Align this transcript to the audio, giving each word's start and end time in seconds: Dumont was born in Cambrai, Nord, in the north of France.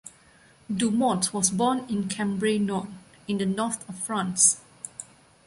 Dumont 0.75 1.31
was 1.31 1.51
born 1.51 1.85
in 1.87 2.07
Cambrai, 2.09 2.57
Nord, 2.57 2.87
in 3.27 3.37
the 3.37 3.45
north 3.45 3.87
of 3.87 3.99
France. 3.99 4.59